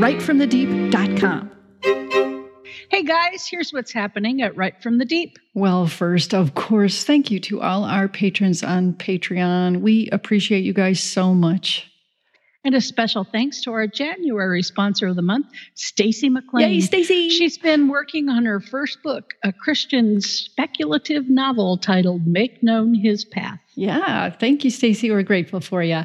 [0.00, 1.50] writefromthedeep.com.
[2.90, 5.38] Hey guys, here's what's happening at Write From the Deep.
[5.54, 9.80] Well, first, of course, thank you to all our patrons on Patreon.
[9.80, 11.90] We appreciate you guys so much.
[12.64, 16.68] And a special thanks to our January sponsor of the month, Stacy McLean.
[16.68, 17.28] Yay, Stacy!
[17.30, 23.24] She's been working on her first book, a Christian speculative novel titled Make Known His
[23.24, 23.58] Path.
[23.74, 25.10] Yeah, thank you, Stacy.
[25.10, 26.02] We're grateful for you.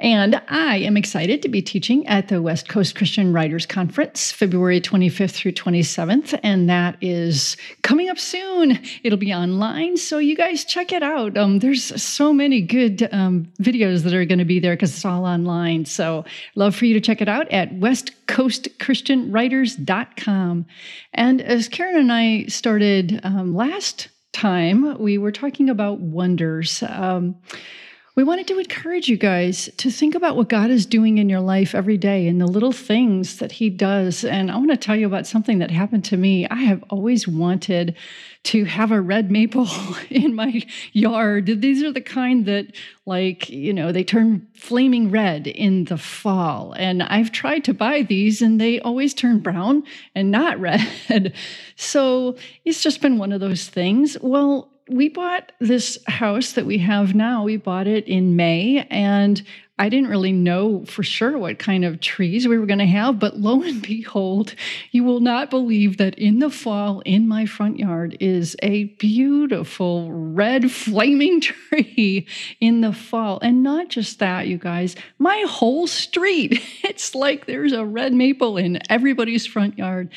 [0.00, 4.80] And I am excited to be teaching at the West Coast Christian Writers Conference, February
[4.80, 6.38] 25th through 27th.
[6.44, 8.78] And that is coming up soon.
[9.02, 9.96] It'll be online.
[9.96, 11.36] So you guys check it out.
[11.36, 15.04] Um, there's so many good um, videos that are going to be there because it's
[15.04, 15.84] all online.
[15.84, 16.24] So
[16.54, 20.66] love for you to check it out at westcoastchristianwriters.com.
[21.14, 26.84] And as Karen and I started um, last time, we were talking about wonders.
[28.18, 31.38] We wanted to encourage you guys to think about what God is doing in your
[31.38, 34.24] life every day and the little things that He does.
[34.24, 36.44] And I want to tell you about something that happened to me.
[36.48, 37.94] I have always wanted
[38.42, 39.68] to have a red maple
[40.10, 41.60] in my yard.
[41.60, 42.74] These are the kind that,
[43.06, 46.72] like, you know, they turn flaming red in the fall.
[46.72, 49.84] And I've tried to buy these and they always turn brown
[50.16, 51.34] and not red.
[51.76, 54.16] So it's just been one of those things.
[54.20, 57.44] Well, we bought this house that we have now.
[57.44, 59.42] We bought it in May, and
[59.78, 63.18] I didn't really know for sure what kind of trees we were going to have,
[63.18, 64.54] but lo and behold,
[64.90, 70.10] you will not believe that in the fall in my front yard is a beautiful
[70.10, 72.26] red flaming tree
[72.60, 73.38] in the fall.
[73.40, 78.56] And not just that, you guys, my whole street, it's like there's a red maple
[78.56, 80.10] in everybody's front yard.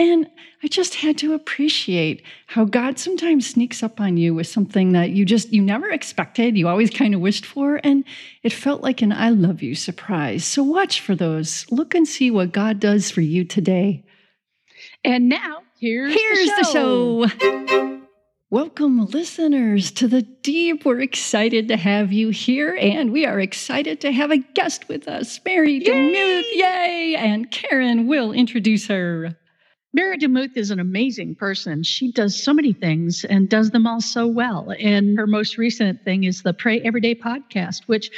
[0.00, 0.30] And
[0.62, 5.10] I just had to appreciate how God sometimes sneaks up on you with something that
[5.10, 8.04] you just you never expected, you always kind of wished for, and
[8.48, 10.42] it felt like an I love you surprise.
[10.42, 11.66] So watch for those.
[11.70, 14.06] Look and see what God does for you today.
[15.04, 17.26] And now here's, here's the show.
[17.26, 18.00] The show.
[18.48, 20.86] Welcome, listeners, to the deep.
[20.86, 25.08] We're excited to have you here, and we are excited to have a guest with
[25.08, 25.84] us, Mary Yay!
[25.84, 26.44] DeMuth.
[26.54, 27.16] Yay!
[27.18, 29.36] And Karen will introduce her.
[29.94, 31.82] Mary DeMuth is an amazing person.
[31.82, 34.72] She does so many things and does them all so well.
[34.78, 38.10] And her most recent thing is the Pray Everyday podcast, which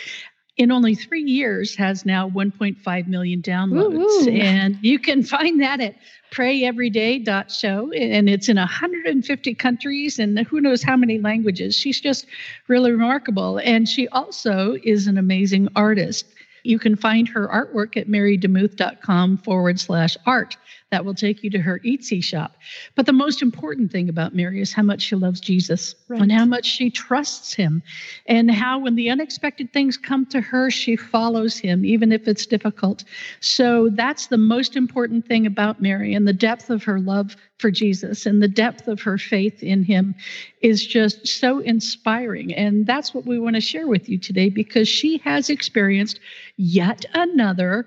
[0.57, 4.29] in only three years has now 1.5 million downloads.
[4.31, 5.95] And you can find that at
[6.33, 7.93] prayeveryday.show.
[7.93, 11.77] And it's in 150 countries and who knows how many languages.
[11.77, 12.27] She's just
[12.67, 13.59] really remarkable.
[13.59, 16.27] And she also is an amazing artist.
[16.63, 20.57] You can find her artwork at marydemuth.com forward slash art.
[20.91, 22.57] That will take you to her Etsy shop.
[22.97, 26.21] But the most important thing about Mary is how much she loves Jesus right.
[26.21, 27.81] and how much she trusts him,
[28.27, 32.45] and how when the unexpected things come to her, she follows him, even if it's
[32.45, 33.05] difficult.
[33.39, 37.71] So that's the most important thing about Mary, and the depth of her love for
[37.71, 40.15] Jesus and the depth of her faith in him
[40.63, 42.53] is just so inspiring.
[42.55, 46.19] And that's what we want to share with you today because she has experienced
[46.57, 47.87] yet another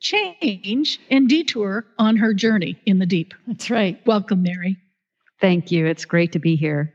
[0.00, 3.34] change and detour on her journey in the deep.
[3.46, 4.00] That's right.
[4.06, 4.76] Welcome, Mary.
[5.40, 5.86] Thank you.
[5.86, 6.94] It's great to be here.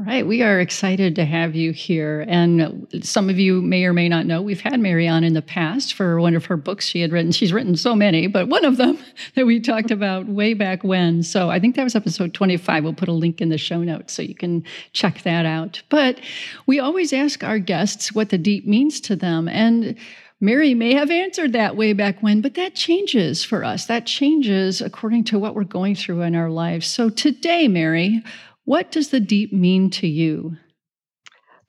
[0.00, 0.26] All right.
[0.26, 2.24] We are excited to have you here.
[2.26, 5.42] And some of you may or may not know, we've had Mary on in the
[5.42, 7.32] past for one of her books she had written.
[7.32, 8.98] She's written so many, but one of them
[9.34, 11.22] that we talked about way back when.
[11.22, 12.82] So I think that was episode 25.
[12.82, 14.64] We'll put a link in the show notes so you can
[14.94, 15.82] check that out.
[15.90, 16.20] But
[16.64, 19.48] we always ask our guests what the deep means to them.
[19.48, 19.98] And
[20.40, 23.84] Mary may have answered that way back when, but that changes for us.
[23.86, 26.86] That changes according to what we're going through in our lives.
[26.86, 28.22] So today, Mary,
[28.64, 30.56] what does the deep mean to you?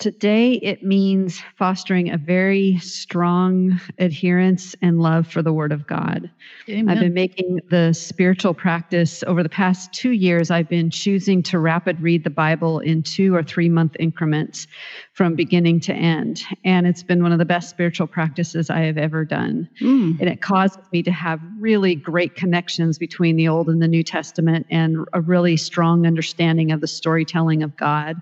[0.02, 6.28] Today, it means fostering a very strong adherence and love for the Word of God.
[6.68, 6.90] Amen.
[6.90, 10.50] I've been making the spiritual practice over the past two years.
[10.50, 14.66] I've been choosing to rapid read the Bible in two or three month increments
[15.14, 16.42] from beginning to end.
[16.66, 19.70] And it's been one of the best spiritual practices I have ever done.
[19.82, 20.20] Mm.
[20.20, 24.02] And it causes me to have really great connections between the Old and the New
[24.02, 28.20] Testament and a really strong understanding of the storytelling of God.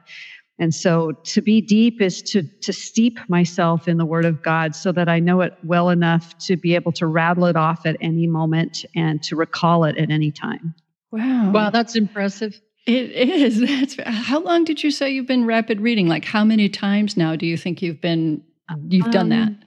[0.60, 4.76] And so to be deep is to, to steep myself in the Word of God
[4.76, 7.96] so that I know it well enough to be able to rattle it off at
[8.02, 10.76] any moment and to recall it at any time.
[11.12, 11.52] Wow.
[11.52, 12.60] Wow, that's impressive.
[12.86, 13.60] It is.
[13.98, 16.08] That's how long did you say you've been rapid reading?
[16.08, 18.44] Like how many times now do you think you've been
[18.88, 19.50] you've done that?
[19.50, 19.60] Um,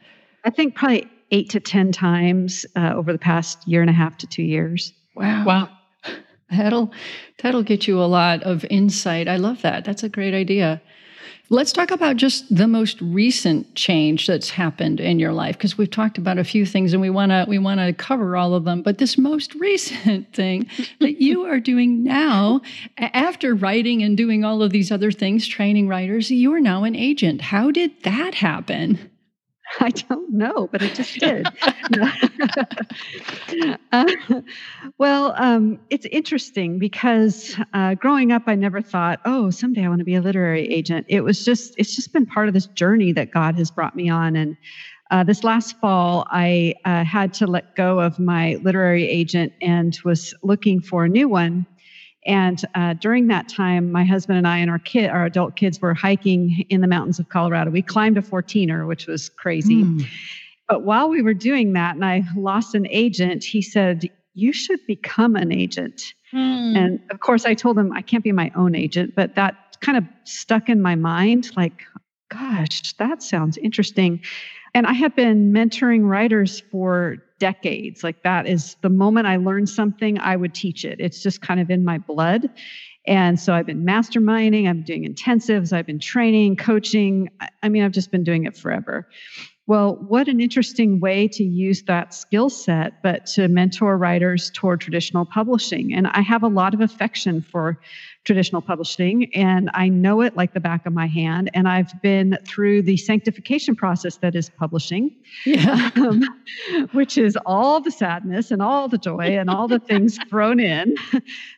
[0.45, 4.17] I think probably eight to ten times uh, over the past year and a half
[4.19, 4.93] to two years.
[5.15, 5.45] Wow.
[5.45, 5.69] Wow.
[6.53, 6.93] That'll
[7.43, 9.29] that'll get you a lot of insight.
[9.29, 9.85] I love that.
[9.85, 10.81] That's a great idea.
[11.49, 15.91] Let's talk about just the most recent change that's happened in your life because we've
[15.91, 18.65] talked about a few things and we want to we want to cover all of
[18.65, 18.81] them.
[18.81, 20.69] But this most recent thing
[21.01, 22.63] that you are doing now
[22.97, 26.97] after writing and doing all of these other things, training writers, you are now an
[26.97, 27.43] agent.
[27.43, 29.11] How did that happen?
[29.81, 31.47] I don't know, but it just did.
[33.93, 34.13] uh,
[34.99, 40.01] well, um, it's interesting because uh, growing up, I never thought, oh, someday I want
[40.01, 41.07] to be a literary agent.
[41.09, 44.09] It was just, it's just been part of this journey that God has brought me
[44.11, 44.37] on.
[44.37, 44.57] And
[45.11, 49.97] uh, this last fall, I uh, had to let go of my literary agent and
[50.05, 51.67] was looking for a new one.
[52.25, 55.81] And uh, during that time, my husband and I and our kid, our adult kids,
[55.81, 57.71] were hiking in the mountains of Colorado.
[57.71, 59.83] We climbed a 14er, which was crazy.
[59.83, 60.07] Mm.
[60.69, 64.79] But while we were doing that, and I lost an agent, he said, "You should
[64.87, 66.77] become an agent." Mm.
[66.77, 69.99] And of course, I told him I can't be my own agent, but that kind
[69.99, 71.51] of stuck in my mind.
[71.57, 71.85] Like,
[72.31, 74.21] gosh, that sounds interesting.
[74.75, 78.05] And I have been mentoring writers for decades.
[78.05, 81.01] Like that is the moment I learned something, I would teach it.
[81.01, 82.49] It's just kind of in my blood.
[83.05, 87.31] And so I've been masterminding, I'm doing intensives, I've been training, coaching.
[87.65, 89.09] I mean, I've just been doing it forever.
[89.69, 94.81] Well, what an interesting way to use that skill set, but to mentor writers toward
[94.81, 95.95] traditional publishing.
[95.95, 97.79] And I have a lot of affection for
[98.25, 101.49] traditional publishing, and I know it like the back of my hand.
[101.55, 105.15] And I've been through the sanctification process that is publishing,
[105.47, 105.91] yeah.
[105.97, 106.25] um,
[106.91, 110.97] which is all the sadness and all the joy and all the things thrown in.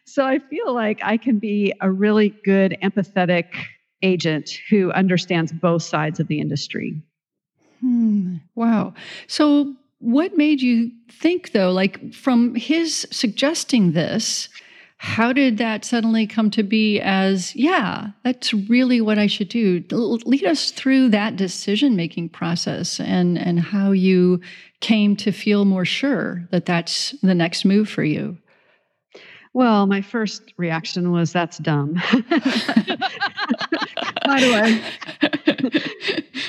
[0.05, 3.47] So I feel like I can be a really good, empathetic
[4.03, 7.03] agent who understands both sides of the industry.
[7.84, 8.36] Hmm.
[8.54, 8.94] Wow.
[9.26, 14.48] So, what made you think, though, like from his suggesting this,
[14.96, 19.84] how did that suddenly come to be as, yeah, that's really what I should do?
[19.90, 24.40] Lead us through that decision making process and, and how you
[24.81, 28.38] came to feel more sure that that's the next move for you.
[29.52, 31.94] Well, my first reaction was, that's dumb.
[34.26, 35.24] By the way,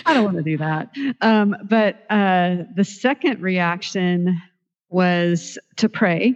[0.05, 0.89] I don't want to do that.
[1.21, 4.41] Um, but uh, the second reaction
[4.89, 6.35] was to pray.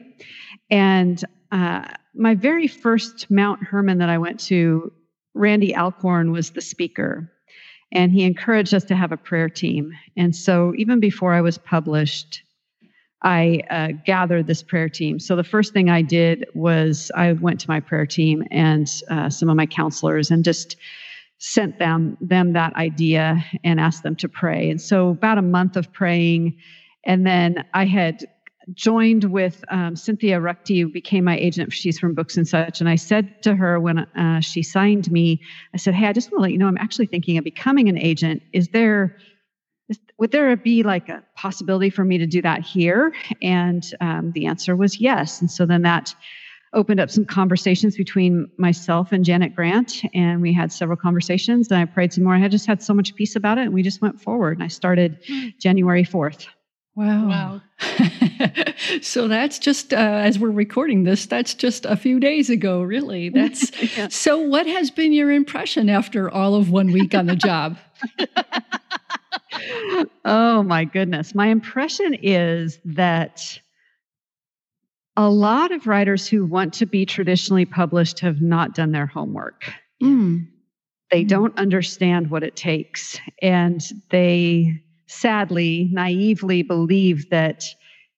[0.69, 4.91] And uh, my very first Mount Hermon that I went to,
[5.33, 7.31] Randy Alcorn was the speaker.
[7.91, 9.93] And he encouraged us to have a prayer team.
[10.15, 12.43] And so even before I was published,
[13.21, 15.19] I uh, gathered this prayer team.
[15.19, 19.29] So the first thing I did was I went to my prayer team and uh,
[19.29, 20.77] some of my counselors and just
[21.39, 24.69] sent them them that idea and asked them to pray.
[24.69, 26.57] And so about a month of praying,
[27.05, 28.25] and then I had
[28.73, 31.73] joined with um, Cynthia Ruchti, who became my agent.
[31.73, 35.41] She's from Books and Such, and I said to her when uh, she signed me,
[35.73, 37.89] I said, "Hey, I just want to let you know I'm actually thinking of becoming
[37.89, 38.43] an agent.
[38.53, 39.17] Is there?"
[40.19, 43.11] would there be like a possibility for me to do that here?
[43.41, 45.41] And um, the answer was yes.
[45.41, 46.13] And so then that
[46.73, 51.69] opened up some conversations between myself and Janet Grant, and we had several conversations.
[51.69, 52.35] And I prayed some more.
[52.35, 54.57] I had just had so much peace about it, and we just went forward.
[54.57, 55.47] And I started hmm.
[55.59, 56.47] January 4th.
[56.95, 57.29] Wow.
[57.29, 57.61] Wow.
[59.01, 63.29] so that's just uh, as we're recording this, that's just a few days ago, really.
[63.39, 64.09] That's yeah.
[64.09, 67.77] so what has been your impression after all of one week on the job?
[70.25, 71.33] oh my goodness.
[71.33, 73.61] My impression is that
[75.19, 79.69] a lot of writers who want to be traditionally published have not done their homework.
[80.01, 80.47] Mm.
[81.11, 81.27] They mm.
[81.27, 83.19] don't understand what it takes.
[83.41, 87.65] And they sadly, naively believe that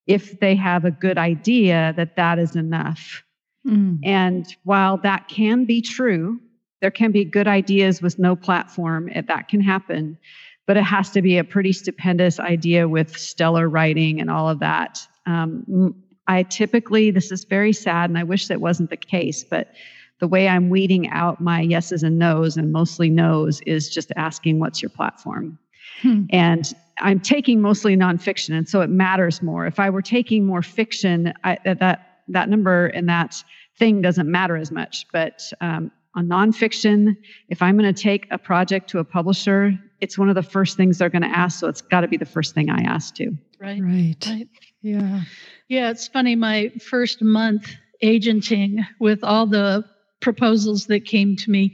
[0.06, 3.24] if they have a good idea, that that is enough.
[3.68, 3.98] Mm.
[4.04, 6.40] And while that can be true,
[6.82, 10.20] there can be good ideas with no platform, that can happen.
[10.68, 14.60] But it has to be a pretty stupendous idea with stellar writing and all of
[14.60, 15.00] that.
[15.26, 15.96] Um,
[16.32, 19.74] I typically, this is very sad, and I wish that wasn't the case, but
[20.20, 24.58] the way I'm weeding out my yeses and nos, and mostly nos, is just asking,
[24.60, 25.60] What's your platform?
[26.02, 26.24] Hmm.
[26.30, 29.66] And I'm taking mostly nonfiction, and so it matters more.
[29.66, 33.44] If I were taking more fiction, I, that that number and that
[33.78, 35.08] thing doesn't matter as much.
[35.12, 37.18] But um, on nonfiction,
[37.50, 40.76] if I'm going to take a project to a publisher, it's one of the first
[40.76, 41.60] things they're going to ask.
[41.60, 43.38] So it's got to be the first thing I ask too.
[43.60, 43.82] Right.
[43.82, 44.16] Right.
[44.26, 44.48] Right.
[44.82, 45.22] Yeah.
[45.70, 46.36] Yeah, it's funny.
[46.36, 49.86] My first month agenting with all the
[50.20, 51.74] proposals that came to me,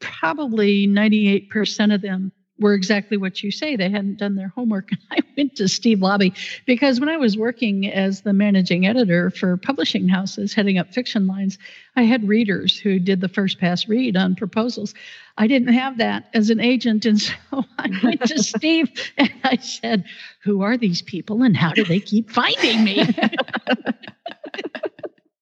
[0.00, 3.76] probably 98% of them were exactly what you say.
[3.76, 4.90] They hadn't done their homework.
[5.10, 6.36] I went to Steve Laube
[6.66, 11.26] because when I was working as the managing editor for publishing houses, heading up fiction
[11.26, 11.58] lines,
[11.96, 14.94] I had readers who did the first pass read on proposals.
[15.36, 17.06] I didn't have that as an agent.
[17.06, 17.34] And so
[17.78, 20.04] I went to Steve and I said,
[20.42, 23.04] Who are these people and how do they keep finding me?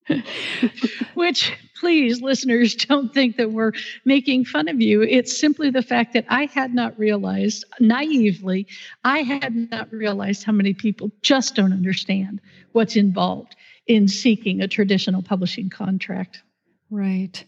[1.14, 3.72] Which, please, listeners, don't think that we're
[4.04, 5.02] making fun of you.
[5.02, 8.66] It's simply the fact that I had not realized, naively,
[9.04, 12.40] I had not realized how many people just don't understand
[12.72, 16.42] what's involved in seeking a traditional publishing contract.
[16.90, 17.44] Right.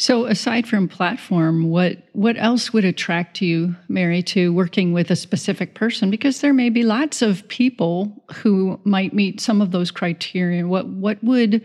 [0.00, 5.16] So aside from platform, what what else would attract you, Mary, to working with a
[5.16, 6.10] specific person?
[6.10, 10.66] Because there may be lots of people who might meet some of those criteria.
[10.66, 11.62] What what would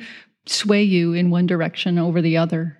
[0.47, 2.77] sway you in one direction over the other?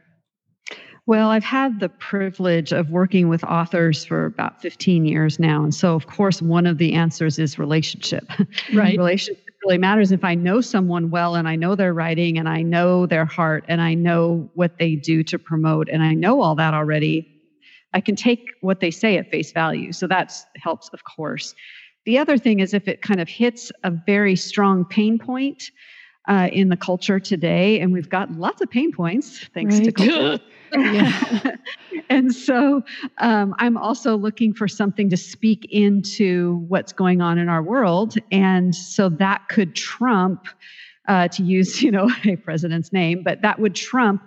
[1.08, 5.64] Well, I've had the privilege of working with authors for about 15 years now.
[5.64, 8.30] And so, of course, one of the answers is relationship.
[8.74, 8.98] Right.
[8.98, 10.12] relationship really matters.
[10.12, 13.66] If I know someone well and I know their writing and I know their heart
[13.68, 17.32] and I know what they do to promote and I know all that already,
[17.94, 19.92] I can take what they say at face value.
[19.92, 21.56] So that helps, of course.
[22.06, 25.72] The other thing is if it kind of hits a very strong pain point,
[26.28, 30.40] uh, in the culture today, and we've got lots of pain points thanks to culture.
[32.10, 32.84] And so
[33.18, 38.16] um, I'm also looking for something to speak into what's going on in our world,
[38.32, 40.48] and so that could trump,
[41.08, 44.22] uh, to use you know a president's name, but that would trump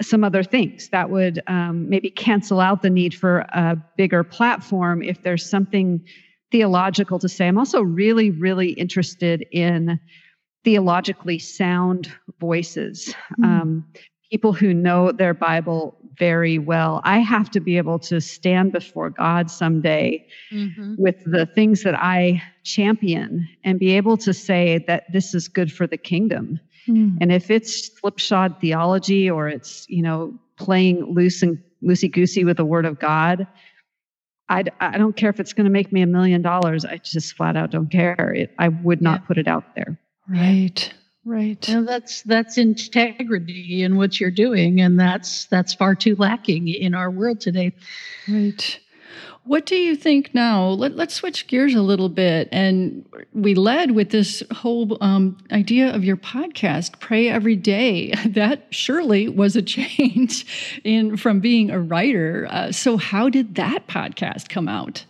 [0.00, 0.88] some other things.
[0.90, 6.04] That would um, maybe cancel out the need for a bigger platform if there's something
[6.50, 7.46] theological to say.
[7.46, 9.98] I'm also really, really interested in
[10.64, 13.44] theologically sound voices, Mm.
[13.44, 13.84] um,
[14.30, 17.00] people who know their Bible very well.
[17.04, 20.94] I have to be able to stand before God someday Mm-hmm.
[20.98, 25.72] with the things that I champion and be able to say that this is good
[25.72, 26.58] for the kingdom.
[26.86, 27.16] Hmm.
[27.20, 32.56] And if it's slipshod theology or it's, you know, playing loose and loosey goosey with
[32.56, 33.46] the word of God,
[34.48, 36.84] I, I don't care if it's going to make me a million dollars.
[36.84, 38.32] I just flat out don't care.
[38.34, 39.26] It, I would not Yeah.
[39.26, 40.00] put it out there.
[40.28, 40.92] Right.
[41.24, 41.60] Right.
[41.60, 47.10] That's that's integrity in what you're doing, and that's that's far too lacking in our
[47.10, 47.72] world today.
[48.26, 48.80] Right.
[49.44, 50.68] What do you think now?
[50.68, 52.50] Let, let's switch gears a little bit.
[52.52, 58.12] And we led with this whole um, idea of your podcast, Pray Every Day.
[58.26, 60.44] That surely was a change
[60.84, 62.46] in from being a writer.
[62.50, 65.06] Uh, so, how did that podcast come out?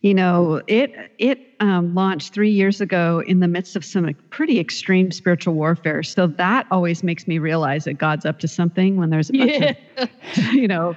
[0.00, 4.60] You know, it it um, launched three years ago in the midst of some pretty
[4.60, 6.02] extreme spiritual warfare.
[6.02, 9.58] So that always makes me realize that God's up to something when there's a bunch
[9.58, 9.72] Yeah.
[9.96, 10.08] of
[10.52, 10.96] you know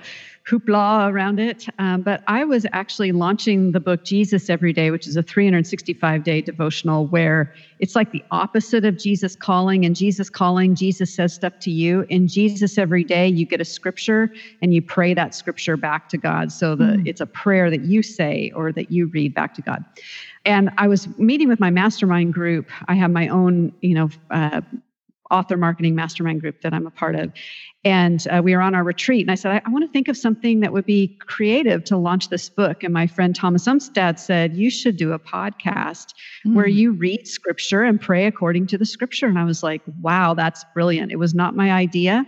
[0.49, 1.65] hoopla around it.
[1.79, 6.23] Um, but I was actually launching the book Jesus Every Day, which is a 365
[6.23, 9.85] day devotional where it's like the opposite of Jesus calling.
[9.85, 12.05] And Jesus calling, Jesus says stuff to you.
[12.09, 16.17] In Jesus Every Day, you get a scripture and you pray that scripture back to
[16.17, 16.51] God.
[16.51, 17.03] So the, Hmm.
[17.05, 19.85] it's a prayer that you say or that you read back to God.
[20.45, 22.71] And I was meeting with my mastermind group.
[22.87, 24.61] I have my own, you know, uh,
[25.31, 27.31] author marketing mastermind group that I'm a part of.
[27.85, 30.09] And uh, we were on our retreat, and I said, I, I want to think
[30.09, 32.83] of something that would be creative to launch this book.
[32.83, 36.73] And my friend Thomas Umstattd said, You should do a podcast where Mm.
[36.73, 39.27] you read scripture and pray according to the scripture.
[39.27, 41.13] And I was like, Wow, that's brilliant.
[41.13, 42.25] It was not my idea,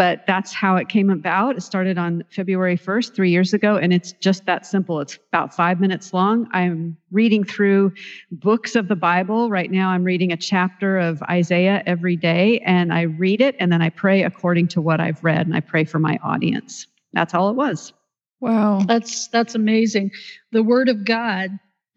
[0.00, 1.58] but that's how it came about.
[1.58, 4.98] It started on February 1st, three years ago, and it's just that simple.
[4.98, 6.48] It's about five minutes long.
[6.52, 7.92] I'm reading through
[8.32, 9.50] books of the Bible.
[9.50, 13.70] Right now, I'm reading a chapter of Isaiah every day, and I read it and
[13.70, 16.86] then I pray according to what I've read, and I pray for my audience.
[17.12, 17.92] That's all it was.
[18.40, 18.80] Wow.
[18.86, 20.12] That's that's amazing.
[20.52, 21.50] The word of God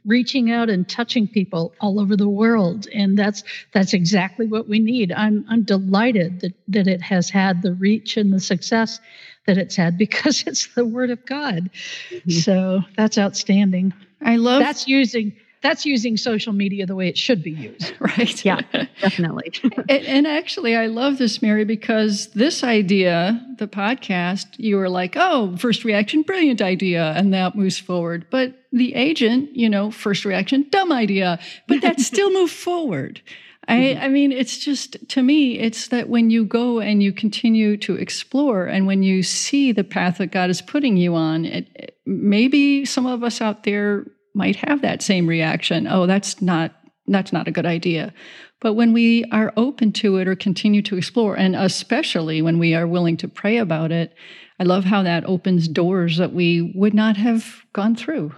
[0.06, 4.80] reaching out and touching people all over the world and that's that's exactly what we
[4.80, 5.12] need.
[5.12, 9.00] I'm I'm delighted that that it has had the reach and the success
[9.48, 11.70] that it's had because it's the word of God.
[12.12, 12.32] Mhm.
[12.32, 13.94] So that's outstanding.
[14.22, 15.34] I love That's using
[15.64, 17.94] that's using social media the way it should be used.
[18.00, 18.46] right.
[18.46, 18.60] Yeah.
[19.02, 19.54] Definitely.
[19.90, 25.16] and, and actually, I love this, Mary, because this idea, the podcast, you were like,
[25.16, 27.14] oh, first reaction, brilliant idea.
[27.14, 28.28] And that moves forward.
[28.30, 31.40] But the agent, you know, first reaction, dumb idea.
[31.68, 33.22] But that still moved forward.
[33.66, 34.04] I, mm-hmm.
[34.04, 37.96] I mean, it's just to me, it's that when you go and you continue to
[37.96, 41.98] explore, and when you see the path that God is putting you on, it, it,
[42.06, 45.88] maybe some of us out there might have that same reaction.
[45.88, 46.74] Oh, that's not
[47.08, 48.14] that's not a good idea.
[48.62, 52.74] But when we are open to it or continue to explore, and especially when we
[52.74, 54.16] are willing to pray about it,
[54.60, 58.34] I love how that opens doors that we would not have gone through.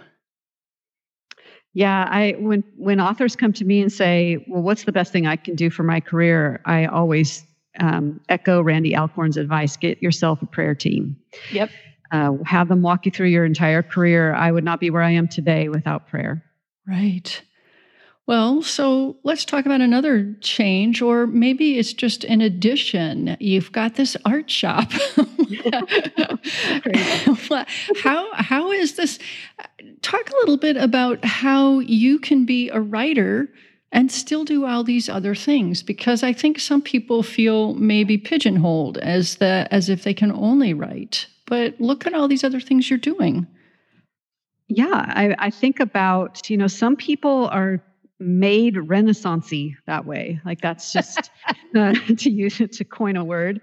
[1.73, 5.27] Yeah, I when when authors come to me and say, "Well, what's the best thing
[5.27, 7.45] I can do for my career?" I always
[7.79, 11.17] um, echo Randy Alcorn's advice: get yourself a prayer team.
[11.51, 11.69] Yep.
[12.11, 14.33] Uh, have them walk you through your entire career.
[14.33, 16.43] I would not be where I am today without prayer.
[16.87, 17.41] Right.
[18.27, 23.37] Well, so let's talk about another change, or maybe it's just an addition.
[23.39, 24.91] You've got this art shop.
[28.01, 29.19] how how is this?
[30.01, 33.47] Talk a little bit about how you can be a writer
[33.91, 38.97] and still do all these other things, because I think some people feel maybe pigeonholed
[38.97, 41.27] as the as if they can only write.
[41.47, 43.47] But look at all these other things you're doing.
[44.67, 47.83] Yeah, I, I think about you know some people are
[48.19, 50.39] made renaissancey that way.
[50.45, 51.31] Like that's just
[51.75, 53.61] uh, to use it to coin a word.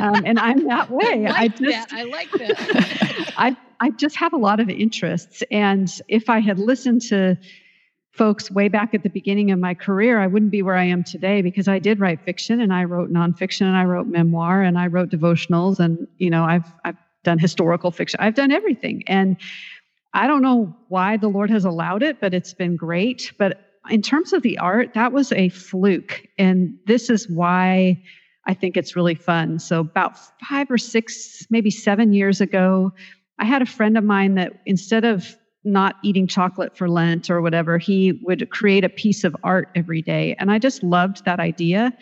[0.00, 1.26] Um, and i'm that way.
[1.26, 1.92] I, like I just that.
[1.92, 3.34] i like that.
[3.36, 5.42] I i just have a lot of interests.
[5.50, 7.36] And if i had listened to
[8.12, 11.02] folks way back at the beginning of my career i wouldn't be where i am
[11.02, 14.78] today because i did write fiction and i wrote nonfiction and i wrote memoir and
[14.78, 19.36] i wrote devotionals and you know i've i've done historical fiction i've done everything and
[20.14, 23.32] I don't know why the Lord has allowed it, but it's been great.
[23.36, 26.26] But in terms of the art, that was a fluke.
[26.38, 28.00] And this is why
[28.46, 29.58] I think it's really fun.
[29.58, 30.16] So, about
[30.48, 32.92] five or six, maybe seven years ago,
[33.40, 37.40] I had a friend of mine that instead of not eating chocolate for Lent or
[37.40, 40.36] whatever, he would create a piece of art every day.
[40.38, 41.92] And I just loved that idea.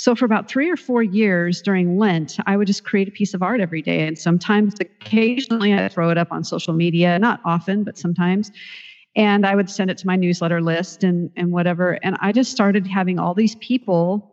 [0.00, 3.34] So, for about three or four years during Lent, I would just create a piece
[3.34, 4.06] of art every day.
[4.06, 8.50] And sometimes, occasionally, I throw it up on social media, not often, but sometimes
[9.16, 11.98] and I would send it to my newsletter list and and whatever.
[12.02, 14.30] And I just started having all these people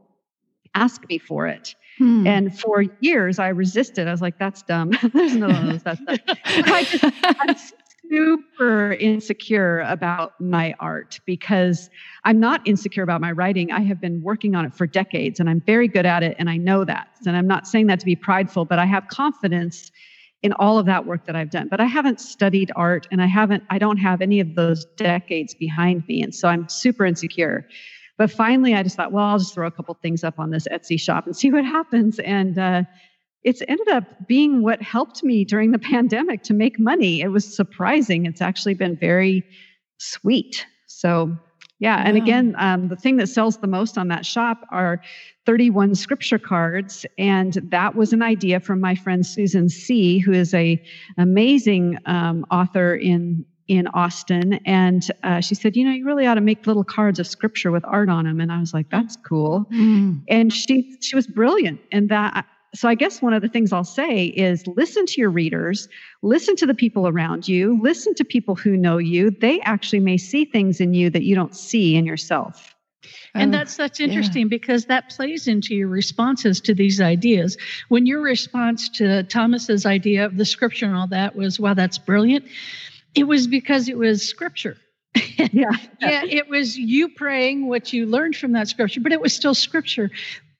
[0.75, 1.75] ask me for it.
[1.97, 2.27] Hmm.
[2.27, 4.07] And for years, I resisted.
[4.07, 4.91] I was like, "That's dumb.
[5.13, 7.55] There's no one knows that's dumb." I just, I'm
[8.09, 11.89] super insecure about my art because
[12.23, 13.71] I'm not insecure about my writing.
[13.71, 16.49] I have been working on it for decades, and I'm very good at it, and
[16.49, 17.07] I know that.
[17.25, 19.91] And I'm not saying that to be prideful, but I have confidence
[20.43, 21.67] in all of that work that I've done.
[21.67, 25.55] But I haven't studied art and I haven't, I don't have any of those decades
[25.55, 26.21] behind me.
[26.21, 27.67] And so I'm super insecure.
[28.17, 30.67] But finally, I just thought, well, I'll just throw a couple things up on this
[30.71, 32.19] Etsy shop and see what happens.
[32.19, 32.83] And uh,
[33.47, 37.21] it's ended up being what helped me during the pandemic to make money.
[37.21, 38.25] It was surprising.
[38.25, 39.43] It's actually been very
[39.97, 40.65] sweet.
[40.87, 41.37] So
[41.79, 42.01] yeah.
[42.03, 44.99] And again, um, the thing that sells the most on that shop are
[45.45, 47.05] 31 scripture cards.
[47.19, 50.83] And that was an idea from my friend Susan C., who is a
[51.17, 54.53] amazing um, author in in Austin.
[54.65, 57.69] And uh, she said, you know, you really ought to make little cards of scripture
[57.69, 58.39] with art on them.
[58.39, 59.65] And I was like, that's cool.
[59.71, 60.23] Mm.
[60.29, 61.79] And she she was brilliant.
[61.91, 65.29] And that so I guess one of the things I'll say is listen to your
[65.29, 65.87] readers,
[66.21, 69.31] listen to the people around you, listen to people who know you.
[69.31, 72.75] They actually may see things in you that you don't see in yourself.
[73.33, 74.49] And oh, that's that's interesting yeah.
[74.49, 77.57] because that plays into your responses to these ideas.
[77.89, 81.97] When your response to Thomas's idea of the scripture and all that was, wow, that's
[81.97, 82.45] brilliant,
[83.15, 84.77] it was because it was scripture.
[85.37, 85.71] yeah.
[85.99, 89.55] yeah, it was you praying what you learned from that scripture, but it was still
[89.55, 90.11] scripture.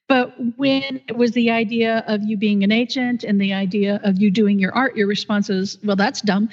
[0.08, 0.50] But mm-hmm.
[0.56, 4.32] when it was the idea of you being an agent and the idea of you
[4.32, 6.50] doing your art, your response is, well, that's dumb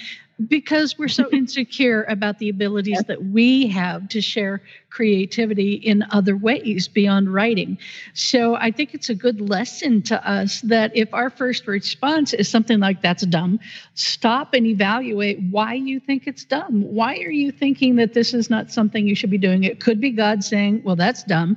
[0.49, 4.63] because we're so insecure about the abilities that we have to share
[4.95, 7.77] creativity in other ways beyond writing.
[8.15, 12.49] So I think it's a good lesson to us that if our first response is
[12.49, 13.59] something like that's dumb,
[13.95, 16.83] stop and evaluate why you think it's dumb.
[16.83, 19.65] Why are you thinking that this is not something you should be doing?
[19.65, 21.57] It could be God saying, well, that's dumb.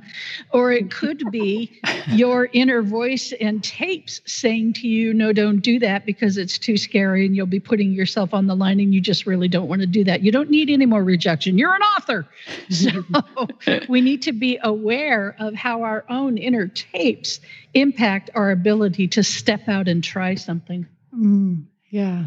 [0.52, 5.78] Or it could be your inner voice and tapes saying to you, no, don't do
[5.78, 9.00] that because it's too scary and you'll be putting yourself on the line and you
[9.00, 10.22] just really don't want to do that.
[10.22, 11.56] You don't need any more rejection.
[11.56, 12.26] You're an author.
[12.70, 12.90] So
[13.88, 17.40] we need to be aware of how our own inner tapes
[17.74, 20.86] impact our ability to step out and try something.
[21.14, 22.26] Mm, yeah.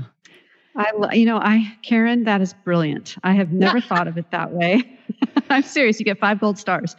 [0.75, 3.15] I, you know, I, Karen, that is brilliant.
[3.23, 4.99] I have never thought of it that way.
[5.49, 5.99] I'm serious.
[5.99, 6.95] You get five gold stars.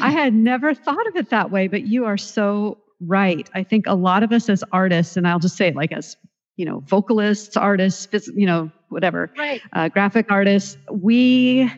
[0.00, 3.48] I had never thought of it that way, but you are so right.
[3.54, 6.16] I think a lot of us as artists, and I'll just say it like as,
[6.56, 9.60] you know, vocalists, artists, you know, whatever, right.
[9.72, 11.70] uh, graphic artists, we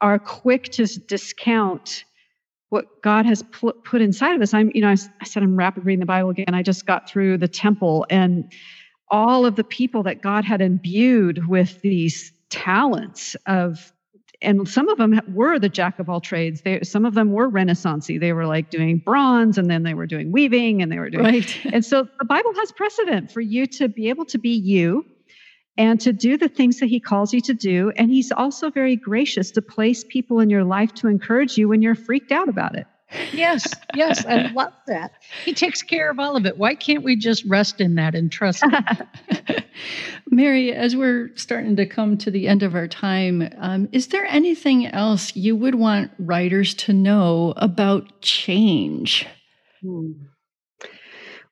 [0.00, 2.04] are quick to discount
[2.70, 4.54] what God has put, put inside of us.
[4.54, 6.54] I'm, you know, I, I said I'm rapid reading the Bible again.
[6.54, 8.50] I just got through the temple and
[9.10, 13.92] all of the people that God had imbued with these talents of
[14.42, 16.62] and some of them were the jack of all trades.
[16.62, 18.18] They, some of them were Renaissancey.
[18.18, 21.24] They were like doing bronze, and then they were doing weaving, and they were doing.
[21.24, 21.56] Right.
[21.72, 25.04] and so the Bible has precedent for you to be able to be you,
[25.80, 27.90] and to do the things that He calls you to do.
[27.96, 31.80] And He's also very gracious to place people in your life to encourage you when
[31.80, 32.86] you're freaked out about it.
[33.32, 35.12] Yes, yes, I love that.
[35.44, 36.58] He takes care of all of it.
[36.58, 38.84] Why can't we just rest in that and trust him?
[40.30, 44.26] Mary, as we're starting to come to the end of our time, um, is there
[44.26, 49.26] anything else you would want writers to know about change?
[49.80, 50.12] Hmm.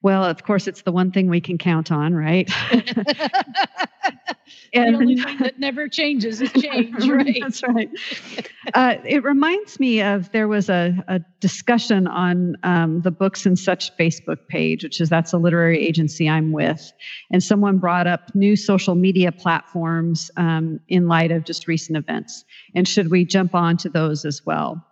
[0.00, 2.48] Well, of course, it's the one thing we can count on, right?
[4.72, 7.38] and the only thing that never changes is change, right?
[7.40, 7.90] That's right.
[8.74, 13.58] Uh, it reminds me of there was a, a discussion on um, the Books and
[13.58, 16.92] Such Facebook page, which is that's a literary agency I'm with,
[17.30, 22.44] and someone brought up new social media platforms um, in light of just recent events,
[22.74, 24.84] and should we jump on to those as well?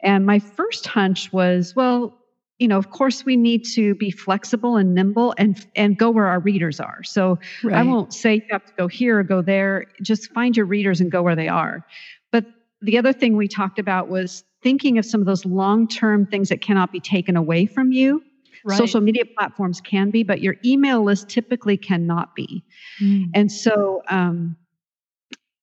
[0.00, 2.17] And my first hunch was, well,
[2.58, 6.26] you know, of course, we need to be flexible and nimble and and go where
[6.26, 7.02] our readers are.
[7.04, 7.76] So right.
[7.76, 9.86] I won't say you have to go here or go there.
[10.02, 11.86] Just find your readers and go where they are.
[12.32, 12.46] But
[12.82, 16.60] the other thing we talked about was thinking of some of those long-term things that
[16.60, 18.22] cannot be taken away from you.
[18.64, 18.76] Right.
[18.76, 22.64] Social media platforms can be, but your email list typically cannot be.
[23.00, 23.26] Mm.
[23.34, 24.56] And so um,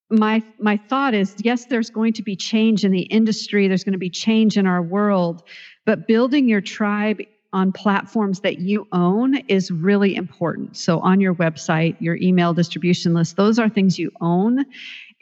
[0.09, 3.93] my my thought is yes there's going to be change in the industry there's going
[3.93, 5.43] to be change in our world
[5.85, 7.19] but building your tribe
[7.55, 10.75] on platforms that you own is really important.
[10.75, 14.65] So, on your website, your email distribution list, those are things you own.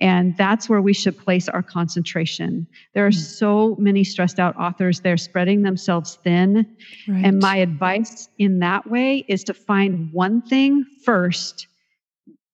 [0.02, 2.66] And that's where we should place our concentration.
[2.96, 6.76] There are so many stressed out authors, they're spreading themselves thin.
[7.08, 7.24] Right.
[7.24, 11.68] And my advice in that way is to find one thing first,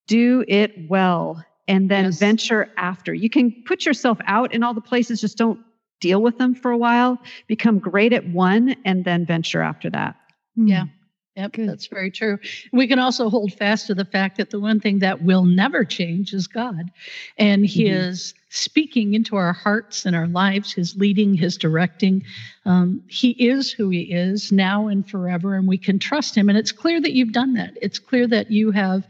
[0.07, 2.19] do it well, and then yes.
[2.19, 3.13] venture after.
[3.13, 5.59] You can put yourself out in all the places, just don't
[6.01, 10.15] deal with them for a while, become great at one, and then venture after that.
[10.55, 10.85] Yeah.
[11.39, 11.69] Yep, Good.
[11.69, 12.37] that's very true.
[12.73, 15.85] We can also hold fast to the fact that the one thing that will never
[15.85, 16.91] change is God
[17.37, 17.79] and mm-hmm.
[17.79, 22.23] His speaking into our hearts and our lives, His leading, His directing.
[22.65, 26.49] Um, he is who He is now and forever, and we can trust Him.
[26.49, 27.77] And it's clear that you've done that.
[27.81, 29.07] It's clear that you have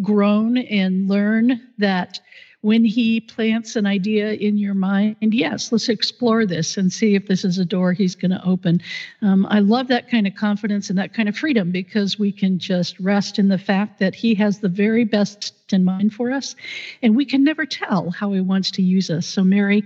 [0.00, 2.20] grown and learned that
[2.66, 7.28] when he plants an idea in your mind, yes, let's explore this and see if
[7.28, 8.82] this is a door he's going to open.
[9.22, 12.58] Um, I love that kind of confidence and that kind of freedom because we can
[12.58, 16.56] just rest in the fact that he has the very best in mind for us,
[17.02, 19.26] and we can never tell how he wants to use us.
[19.26, 19.84] So, Mary,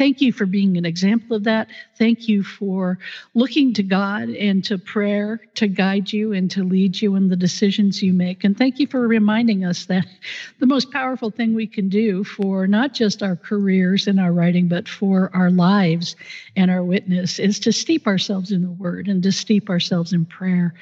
[0.00, 1.68] thank you for being an example of that.
[1.98, 2.98] Thank you for
[3.34, 7.36] looking to God and to prayer to guide you and to lead you in the
[7.36, 8.42] decisions you make.
[8.42, 10.06] And thank you for reminding us that
[10.58, 14.68] the most powerful thing we can do for not just our careers and our writing,
[14.68, 16.16] but for our lives
[16.56, 20.24] and our witness is to steep ourselves in the Word and to steep ourselves in
[20.24, 20.72] prayer.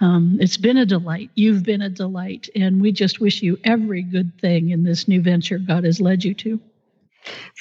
[0.00, 1.30] Um, it's been a delight.
[1.34, 2.48] You've been a delight.
[2.54, 6.22] And we just wish you every good thing in this new venture God has led
[6.22, 6.60] you to.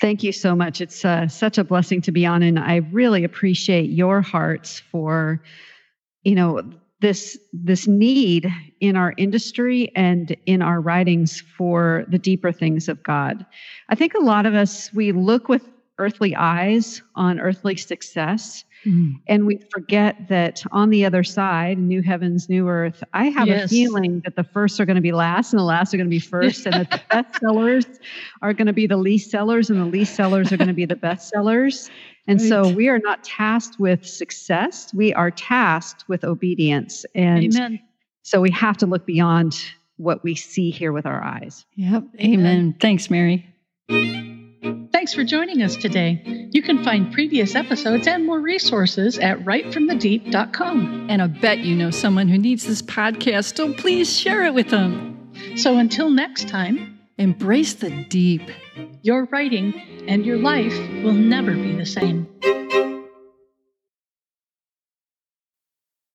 [0.01, 0.82] Thank you so much.
[0.82, 5.41] It's uh, such a blessing to be on, and I really appreciate your hearts for,
[6.23, 6.62] you know,
[6.99, 13.03] this this need in our industry and in our writings for the deeper things of
[13.03, 13.45] God.
[13.89, 15.67] I think a lot of us we look with
[15.99, 18.63] earthly eyes on earthly success.
[18.85, 19.19] Mm.
[19.27, 23.65] And we forget that on the other side, new heavens, new earth, I have yes.
[23.65, 26.07] a feeling that the first are going to be last and the last are going
[26.07, 27.85] to be first, and that the best sellers
[28.41, 30.85] are going to be the least sellers, and the least sellers are going to be
[30.85, 31.89] the best sellers.
[32.27, 32.49] And right.
[32.49, 37.05] so we are not tasked with success, we are tasked with obedience.
[37.15, 37.79] And Amen.
[38.23, 39.59] so we have to look beyond
[39.95, 41.65] what we see here with our eyes.
[41.75, 42.03] Yep.
[42.19, 42.39] Amen.
[42.39, 42.75] Amen.
[42.79, 43.47] Thanks, Mary.
[44.61, 46.21] Thanks for joining us today.
[46.51, 51.07] You can find previous episodes and more resources at writefromthedeep.com.
[51.09, 54.69] And I bet you know someone who needs this podcast, so please share it with
[54.69, 55.31] them.
[55.55, 58.49] So until next time, embrace the deep.
[59.01, 59.73] Your writing
[60.07, 62.27] and your life will never be the same.